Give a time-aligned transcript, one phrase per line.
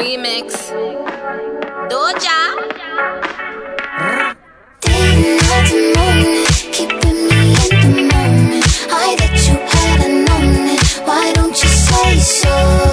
[0.00, 0.72] remix.
[1.90, 2.40] Doja.
[4.80, 8.66] Didn't hide the moment, keeping me in the moment.
[8.90, 10.82] I that you had known it.
[11.04, 12.92] Why don't you say so?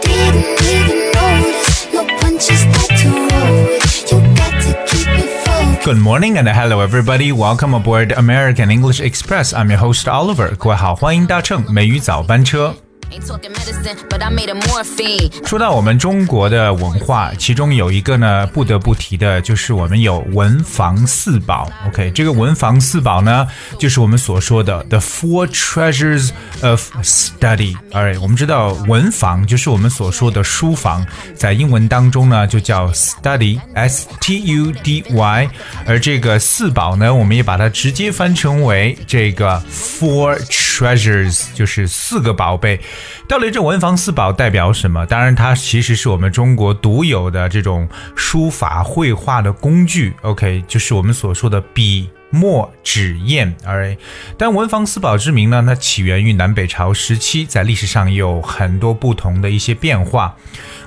[0.00, 1.92] Didn't even notice.
[1.92, 4.12] No punches that to roll with.
[4.12, 5.84] You got to keep it focused.
[5.84, 7.32] Good morning and hello everybody.
[7.32, 9.52] Welcome aboard American English Express.
[9.52, 10.54] I'm your host Oliver.
[10.56, 12.74] 各位好，欢迎搭乘美语早班车。
[13.11, 15.31] Ain't talking medicine, but I made a morphine.
[15.47, 21.69] 说到我们中国的文化，其中有一个呢不得不提的，就是我们有文房四宝。
[21.87, 23.47] OK，这个文房四宝呢，
[23.79, 26.31] 就是我们所说的 the four treasures
[26.61, 27.77] of study。
[27.91, 35.49] Alright，我们知道文房就是我们所说的书房，在英文当中呢就叫 study，s t u d y。
[35.85, 42.81] 而这个四宝呢，我们也把它直接翻成为这个 four treasures，就是四个宝贝。
[43.27, 45.05] 到了这文房四宝代表什么？
[45.05, 50.13] 当然，它其实是我们中国独有的这种书法绘画的工具。
[50.21, 52.09] OK，就是我们所说的笔。
[52.35, 53.97] 墨、纸、砚，alright。
[54.37, 60.35] 但文房四宝之名呢，它起源于南北朝时期，在历史上有很多不同的一些变化。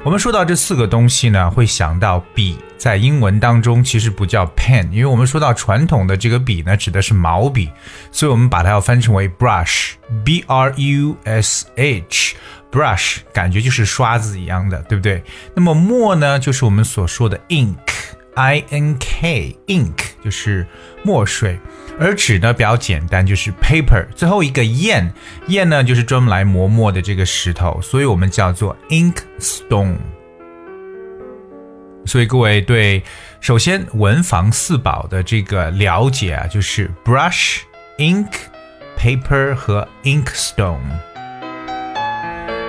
[0.05, 7.70] 我们说到这四个东西呢，会想到笔，在英文当中其实不叫 pen，因为我们说到传统的这个笔呢，指的是毛笔，
[8.12, 12.36] 所以我们把它要翻成为 brush，b r u s h。
[12.70, 15.22] brush 感觉就是刷子一样的，对不对？
[15.55, 17.74] 那么墨呢，就是我们所说的 ink
[18.39, 20.64] i n k ink 就是
[21.03, 21.58] 墨水。
[21.98, 24.06] 而纸呢比较简单，就是 paper。
[24.14, 25.12] 最后一个砚，
[25.48, 29.97] 砚呢就是专门来磨墨的这个石头，所以我们叫做 ink stone。
[32.06, 33.03] 所以各位对，
[33.41, 37.62] 首先文房四宝的这个了解啊，就是 brush、
[37.98, 38.28] ink、
[38.97, 40.78] paper 和 ink stone。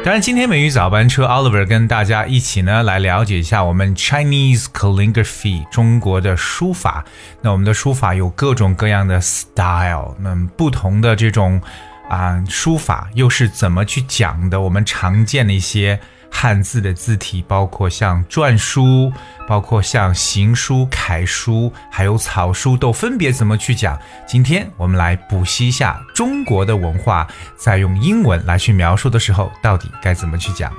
[0.02, 7.04] 当然，今天美语早班车 Oliver 跟大家一起呢来了解一下我们 Chinese calligraphy 中国的书法。
[7.42, 11.62] 那我们的书法有各种各样的 style，那不同的这种
[12.10, 14.60] 啊、书法又是怎么去讲的？
[14.60, 16.00] 我们常见的一些
[16.32, 19.12] 汉字的字体，包括像篆书，
[19.48, 24.00] 包括像行书、楷书，还有草书，都分别怎么去讲？
[24.28, 30.72] 今天我们来补习一下中国的文化，在用英文来去描述的时候，到底该怎么去讲？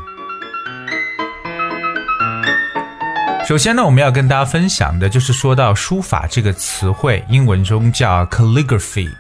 [3.47, 9.11] 首先呢，我们要跟大家分享的就是说到书法这个词汇，英文中叫 calligraphy。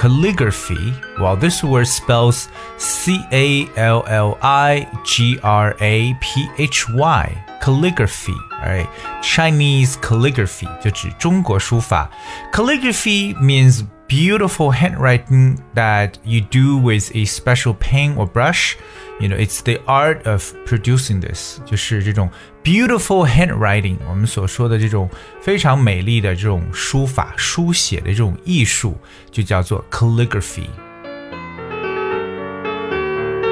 [0.00, 0.92] calligraphy.
[1.18, 7.44] Well, this word spells C A L L I G R A P H Y.
[7.60, 8.88] Calligraphy, alright?
[9.22, 12.08] Chinese calligraphy 就指中国书法。
[12.52, 18.76] Calligraphy means beautiful handwriting that you do with a special pen or brush.
[19.18, 22.30] You know, it's the art of producing this，就是这种
[22.63, 25.09] beautiful handwriting，我们所说的这种
[25.41, 28.97] 非常美丽的这种书法、书写的这种艺术，
[29.31, 30.67] 就叫做 calligraphy。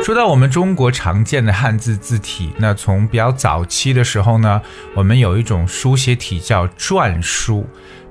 [0.02, 4.62] 说到我们中国常见的汉字字体，那从比较早期的时候呢，
[4.96, 7.68] 我们有一种书写体叫篆书。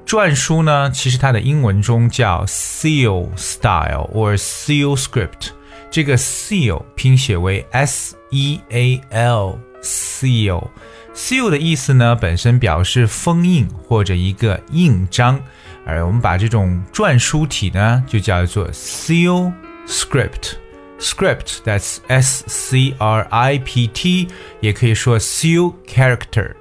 [0.07, 5.51] 篆书呢，其实它的英文中叫 seal style or seal script。
[5.91, 10.69] 这个 seal 拼写为 s e a l seal。
[11.15, 15.41] seal 的意思呢，本身表示封印或者一个印章，
[15.85, 19.53] 而我们把这种篆书体呢，就叫做 seal
[19.87, 20.55] script。
[21.01, 24.29] script that's s c r i p t，
[24.61, 26.55] 也可以说 seal character。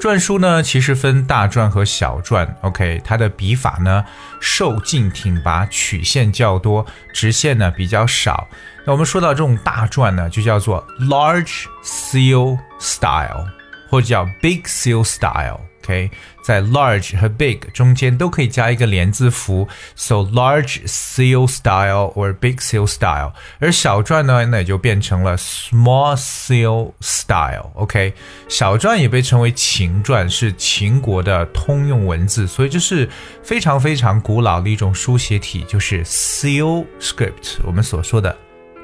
[0.00, 2.48] 篆书呢，其实分大篆和小篆。
[2.62, 4.04] OK，它的笔法呢，
[4.40, 8.48] 瘦劲挺拔，曲线较多，直线呢比较少。
[8.84, 13.44] 那我们说到这种大篆呢，就叫做 large seal style，
[13.90, 15.60] 或者叫 big seal style。
[15.82, 16.10] OK，
[16.48, 23.34] 在 large 和 big 中间都可以加一个连字符，so large seal style or big seal style。
[23.58, 27.70] 而小篆呢，那也就变成了 small seal style。
[27.74, 28.14] OK，
[28.48, 33.06] 小篆也被称为秦篆，是秦国的通用文字，所以这是
[33.42, 38.34] 非常非常古老的一种书写体，就是 seal script，我们所说的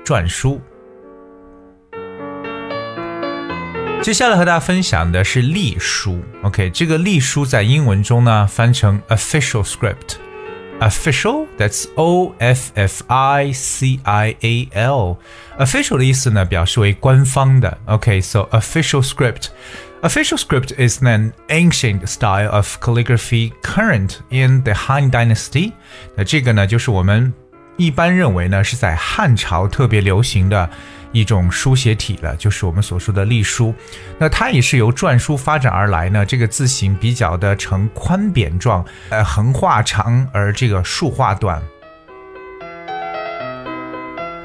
[0.05, 0.61] 篆书。
[4.05, 6.23] 接下来和大家分享的是隶书。
[6.43, 10.17] OK，这个隶书在英文中呢翻成 official script。
[10.79, 15.17] Official, that's O F F I C I A L.
[15.59, 17.79] Official 的意思呢，表示为官方的。
[17.87, 19.47] OK，so official script.
[20.03, 25.73] Official script is an ancient style of calligraphy current in the Han Dynasty.
[26.15, 27.33] 那这个呢，就是我们
[27.79, 30.69] 一般认为呢是在汉朝特别流行的
[31.15, 33.75] 一种书写体了，就是我们所说的隶书。
[34.19, 41.63] 那它也是由篆书发展而来呢，这个字形比较的呈宽扁状，呃，横画长而这个竖画短。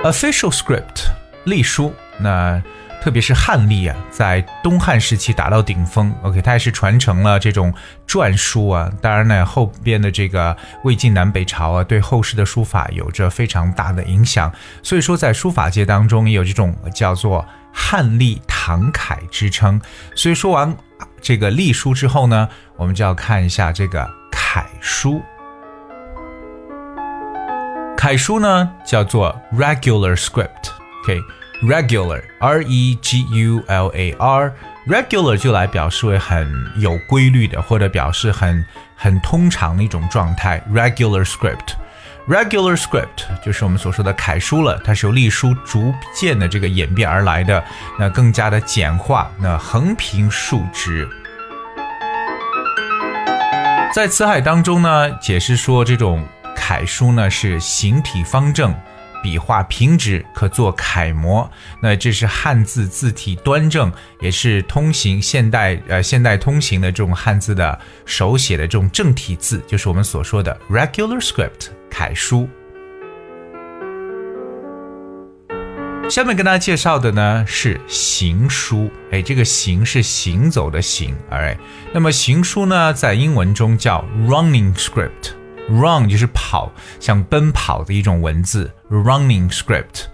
[0.03, 1.09] Official script，
[1.43, 2.61] 隶书，那。
[3.01, 6.13] 特别是汉隶啊，在东汉时期达到顶峰。
[6.21, 7.73] OK，它也是传承了这种
[8.05, 8.91] 篆书啊。
[9.01, 14.51] 当然呢，后边的这个魏晋南北朝啊，对后世的书法有着非常大的影响。
[14.83, 19.79] 所以说，在书法界当中也有这种叫做汉隶唐楷之称。
[20.13, 20.75] 所以说完
[21.21, 25.21] 这个隶书之后呢，我们就要看一下这个楷书。
[27.95, 30.71] 楷书呢叫做 regular script。
[31.03, 31.19] OK。
[31.61, 34.53] Regular r e g u l a r
[34.87, 38.65] regular 就来表示为很有规律的，或者表示很
[38.95, 40.63] 很通常的一种状态。
[40.71, 41.73] regular script
[42.27, 47.63] regular script 就是我们所说的楷书了，它是由隶书逐渐的这个演变而来的，
[47.97, 51.07] 那更加的简化，那横平竖直。
[53.93, 56.25] 在辞海当中呢，解释说这种
[56.55, 58.73] 楷书呢是形体方正。
[59.21, 61.49] 笔画平直，可做楷模。
[61.81, 72.49] 那这是汉字字体端正，也是通行现代呃现代通行的这种汉字的手写的这种正体字，就是我们所说的 regular script 楷书。
[76.09, 81.55] 下面跟大家介绍的呢是行书，哎，这个行是行走的行哎
[81.93, 85.38] 那么行书呢，在英文中叫 running script。
[85.69, 90.05] Run 就是跑，像奔跑的一种文字，running script。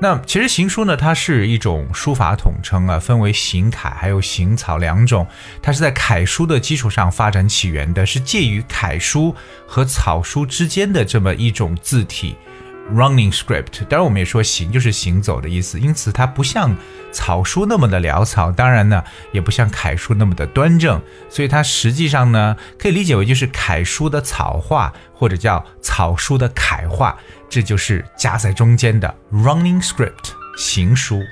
[0.00, 5.26] 那其实行书呢，它是一种书法统称啊，分为行楷还有行草两种。
[5.60, 9.34] 它是在楷书的基础上发展起源的，是介于楷书
[9.66, 12.36] 和草书之间的这么一种字体。
[12.90, 16.74] Running script，当然我们也说行就是行走的意思，因此它不像
[17.12, 27.14] 草书那么的潦草，当然呢也不像楷书那么的端正，所以它实际上呢可以理解为就是楷书的草画或者叫草书的楷画，
[27.48, 31.22] 这就是夹在中间的 running script 行书。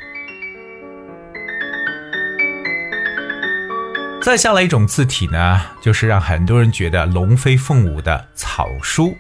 [4.27, 9.17] 再下来一种字体呢，就是让很多人觉得龙飞凤舞的草书。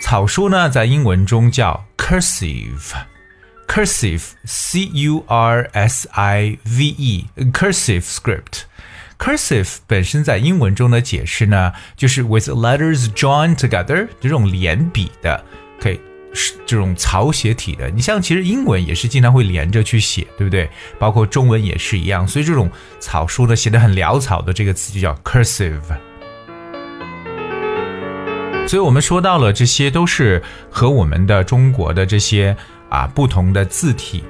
[0.00, 8.62] 草书呢，在英文中叫 cursive，cursive，c u r s i v e，cursive script。
[9.18, 15.44] cursive 本身在英文中的解释呢，就是 with letters joined together 这种连笔的，
[15.80, 16.00] 可以
[16.66, 17.88] 这种草写体的。
[17.90, 20.68] 你像其实英文也是经常会连着去写，对不对？
[20.98, 22.26] 包括中文也是一样。
[22.26, 25.80] 所以这种草书呢，写的很潦草的这个词就叫 cursive。
[28.66, 32.56] 所以我们说到了，这些都是和我们的中国的这些
[32.88, 34.24] 啊不同的字体，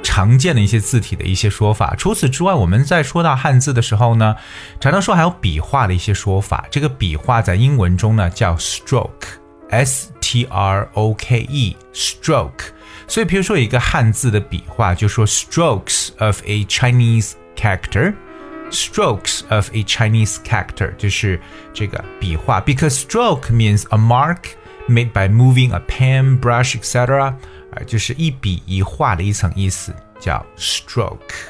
[0.00, 1.94] 常见的一些字体的一些说法。
[1.98, 4.36] 除此之外，我们在说到汉字的时候呢，
[4.78, 6.64] 常常说还有笔画的一些说法。
[6.70, 12.71] 这个笔画在英文中呢叫 stroke，s t r o k e，stroke。
[13.07, 21.39] 所以，比如说一个汉字的笔画，就说 strokes of a Chinese character。strokes of a Chinese character，就是
[21.71, 22.59] 这个笔画。
[22.59, 24.55] Because stroke means a mark
[24.89, 27.35] made by moving a pen, brush, etc.
[27.71, 31.48] 啊，就是一笔一画的一层意思，叫 stroke。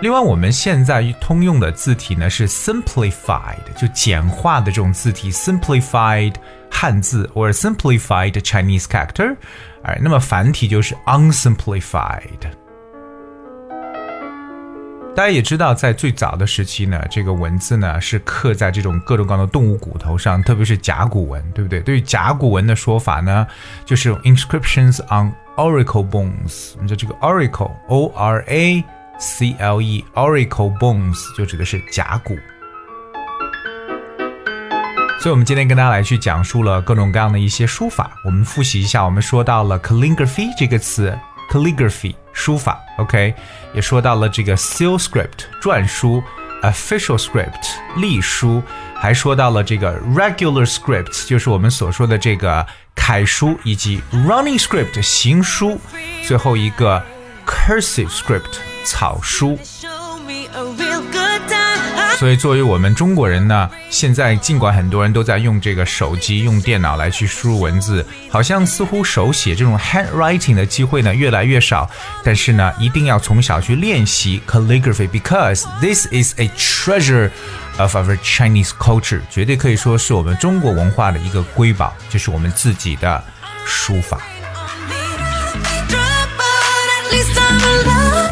[0.00, 6.34] 另外，我们现在通用的字体呢是 simplified，就简化的这种字体，simplified
[6.70, 9.34] 汉字 or simplified Chinese character。
[9.82, 12.20] 哎，那么繁体就是 unsimplified。
[15.16, 21.80] 大家也知道，在最早的时期呢，这个文字呢是刻在这种各种各样的动物骨头上，特别是甲骨文，对不对？
[21.80, 23.44] 对于甲骨文的说法呢，
[23.84, 26.74] 就是 inscriptions on oracle bones。
[26.80, 28.84] 你知道这个 oracle，o r a
[29.18, 32.36] c l e，oracle bones 就指的是甲骨。
[35.20, 38.12] 所以，我们今天跟大家来去讲述了各种各样的一些书法。
[38.24, 41.18] 我们复习一下，我们说到了 calligraphy 这个词
[41.50, 42.14] ，calligraphy。
[42.32, 43.34] 书法，OK，
[43.74, 46.22] 也说到了这个 seal script 篆书
[46.62, 48.62] ，official script 隶书，
[48.94, 55.80] 还说到了这个 regular script，就是我们所说的这个楷书，以及 running script 行书，
[56.22, 57.02] 最后一个
[57.44, 59.58] cursive script 草书。
[62.16, 71.88] 所以作为我们中国人呢，现在尽管很多人都在用这个手机、用电脑来去输入文字，好像似乎手写这种 handwriting 的机会呢越来越少。
[72.24, 77.30] 但是呢，一定要从小去练习 calligraphy，because this is a treasure
[77.76, 83.22] of our Chinese culture，绝对可以说是我们中国文化的一个瑰宝，就是我们自己的
[83.64, 84.18] 书法。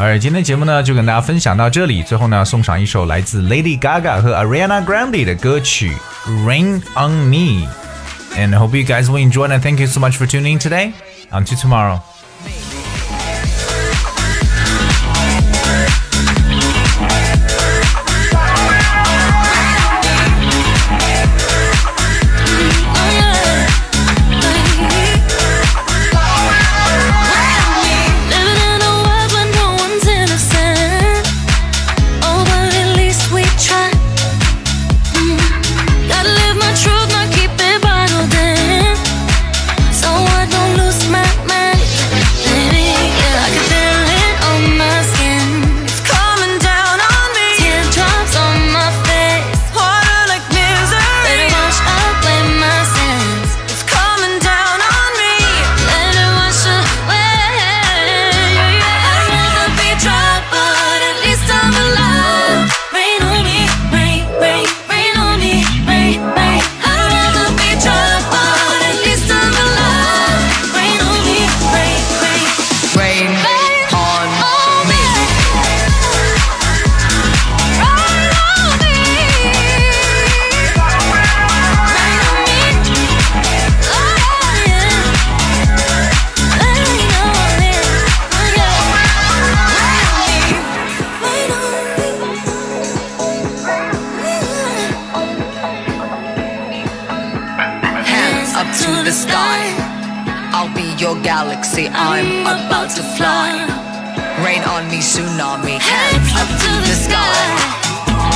[0.00, 2.02] 而今天节目呢，就跟大家分享到这里。
[2.02, 5.96] 最后呢，送上一首来自 Lady Gaga 和 Ariana Grande 的歌曲《
[6.44, 10.54] Rain on Me》。And I hope you guys will enjoy and thank you so much for tuning
[10.54, 10.92] in today.
[11.30, 12.00] Until tomorrow.
[98.97, 99.61] To the sky.
[100.53, 101.87] I'll be your galaxy.
[101.89, 103.49] I'm about to fly.
[104.43, 105.77] Rain on me, tsunami.
[105.79, 107.37] Hands up to the sky.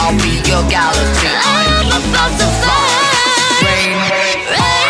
[0.01, 1.32] I'll be your galaxy.
[1.53, 2.88] I'm about to fly.
[3.65, 4.80] Rain.